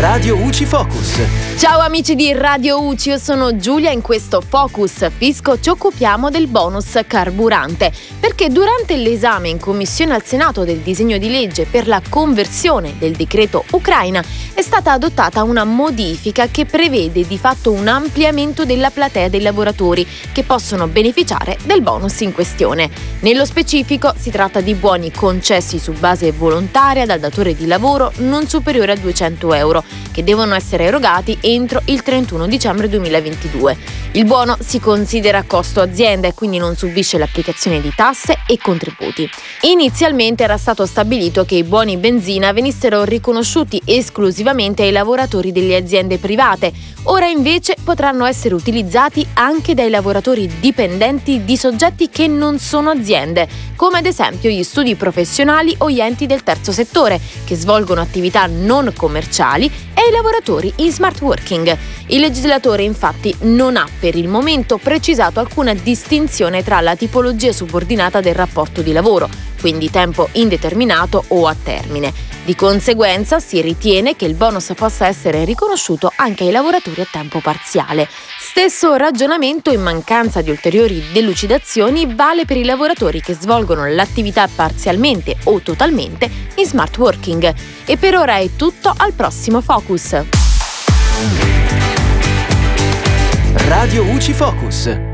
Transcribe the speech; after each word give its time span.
Radio 0.00 0.34
UCI 0.34 0.64
Focus. 0.64 1.20
Ciao 1.58 1.80
amici 1.80 2.14
di 2.14 2.32
Radio 2.32 2.82
UCI, 2.82 3.10
io 3.10 3.18
sono 3.18 3.58
Giulia. 3.58 3.90
In 3.90 4.00
questo 4.00 4.40
Focus 4.40 5.06
Fisco 5.14 5.60
ci 5.60 5.68
occupiamo 5.68 6.30
del 6.30 6.46
bonus 6.46 6.98
carburante 7.06 7.92
perché 8.18 8.48
durante 8.48 8.96
l'esame 8.96 9.50
in 9.50 9.58
commissione 9.58 10.14
al 10.14 10.24
Senato 10.24 10.64
del 10.64 10.78
disegno 10.78 11.18
di 11.18 11.28
legge 11.28 11.66
per 11.66 11.86
la 11.86 12.00
conversione 12.08 12.94
del 12.98 13.12
decreto 13.12 13.64
Ucraina 13.72 14.24
è 14.54 14.62
stata 14.62 14.92
adottata 14.92 15.42
una 15.42 15.64
modifica 15.64 16.46
che 16.46 16.64
prevede 16.64 17.26
di 17.26 17.36
fatto 17.36 17.70
un 17.70 17.86
ampliamento 17.86 18.64
della 18.64 18.88
platea 18.88 19.28
dei 19.28 19.42
lavoratori 19.42 20.06
che 20.32 20.44
possono 20.44 20.86
beneficiare 20.86 21.58
del 21.64 21.82
bonus 21.82 22.20
in 22.20 22.32
questione. 22.32 22.88
Nello 23.20 23.44
specifico 23.44 24.14
si 24.16 24.30
tratta 24.30 24.62
di 24.62 24.72
buoni 24.72 25.12
concessi 25.12 25.78
su 25.78 25.92
base 25.92 26.32
volontaria 26.32 27.04
dal 27.04 27.20
datore 27.20 27.54
di 27.54 27.66
lavoro 27.66 28.10
non 28.16 28.46
superiore 28.46 28.92
a 28.92 28.96
200 28.96 29.52
euro 29.52 29.84
che 30.10 30.24
devono 30.24 30.54
essere 30.54 30.84
erogati 30.84 31.38
entro 31.40 31.82
il 31.86 32.02
31 32.02 32.46
dicembre 32.46 32.88
2022. 32.88 33.76
Il 34.12 34.24
buono 34.24 34.56
si 34.58 34.80
considera 34.80 35.44
costo 35.44 35.80
azienda 35.80 36.26
e 36.26 36.34
quindi 36.34 36.58
non 36.58 36.74
subisce 36.74 37.16
l'applicazione 37.16 37.80
di 37.80 37.92
tasse 37.94 38.38
e 38.44 38.58
contributi. 38.58 39.30
Inizialmente 39.62 40.42
era 40.42 40.56
stato 40.56 40.84
stabilito 40.84 41.44
che 41.44 41.54
i 41.54 41.62
buoni 41.62 41.96
benzina 41.96 42.50
venissero 42.52 43.04
riconosciuti 43.04 43.80
esclusivamente 43.84 44.82
ai 44.82 44.90
lavoratori 44.90 45.52
delle 45.52 45.76
aziende 45.76 46.18
private, 46.18 46.72
ora 47.04 47.28
invece 47.28 47.76
potranno 47.84 48.24
essere 48.24 48.54
utilizzati 48.54 49.24
anche 49.34 49.74
dai 49.74 49.90
lavoratori 49.90 50.50
dipendenti 50.58 51.44
di 51.44 51.56
soggetti 51.56 52.08
che 52.08 52.26
non 52.26 52.58
sono 52.58 52.90
aziende, 52.90 53.46
come 53.76 53.98
ad 53.98 54.06
esempio 54.06 54.50
gli 54.50 54.64
studi 54.64 54.96
professionali 54.96 55.72
o 55.78 55.88
gli 55.88 56.00
enti 56.00 56.26
del 56.26 56.42
terzo 56.42 56.72
settore, 56.72 57.20
che 57.44 57.54
svolgono 57.54 58.00
attività 58.00 58.46
non 58.46 58.92
commerciali 58.96 59.66
e 59.66 60.08
i 60.08 60.12
lavoratori 60.12 60.72
in 60.76 60.90
smart 60.90 61.20
working. 61.20 61.76
Il 62.06 62.20
legislatore 62.20 62.82
infatti 62.82 63.32
non 63.42 63.76
ha 63.76 63.86
per 64.00 64.16
il 64.16 64.26
momento 64.26 64.78
precisato 64.78 65.38
alcuna 65.38 65.74
distinzione 65.74 66.64
tra 66.64 66.80
la 66.80 66.96
tipologia 66.96 67.52
subordinata 67.52 68.20
del 68.20 68.34
rapporto 68.34 68.80
di 68.80 68.92
lavoro, 68.92 69.28
quindi 69.60 69.90
tempo 69.90 70.30
indeterminato 70.32 71.22
o 71.28 71.46
a 71.46 71.54
termine. 71.62 72.12
Di 72.42 72.54
conseguenza 72.56 73.38
si 73.38 73.60
ritiene 73.60 74.16
che 74.16 74.24
il 74.24 74.34
bonus 74.34 74.72
possa 74.74 75.06
essere 75.06 75.44
riconosciuto 75.44 76.10
anche 76.16 76.44
ai 76.44 76.50
lavoratori 76.50 77.02
a 77.02 77.06
tempo 77.08 77.40
parziale. 77.40 78.08
Stesso 78.40 78.94
ragionamento 78.94 79.70
in 79.70 79.82
mancanza 79.82 80.40
di 80.40 80.50
ulteriori 80.50 81.04
delucidazioni 81.12 82.12
vale 82.14 82.46
per 82.46 82.56
i 82.56 82.64
lavoratori 82.64 83.20
che 83.20 83.34
svolgono 83.34 83.86
l'attività 83.86 84.48
parzialmente 84.52 85.36
o 85.44 85.60
totalmente 85.60 86.30
in 86.56 86.64
smart 86.64 86.96
working. 86.96 87.54
E 87.84 87.96
per 87.98 88.16
ora 88.16 88.38
è 88.38 88.48
tutto, 88.56 88.92
al 88.96 89.12
prossimo 89.12 89.60
Focus. 89.60 91.49
Radio 93.90 94.04
UCI 94.04 94.32
Focus. 94.32 95.09